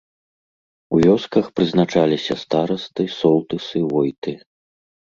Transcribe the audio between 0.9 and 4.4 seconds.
У вёсках прызначаліся старасты, солтысы, войты.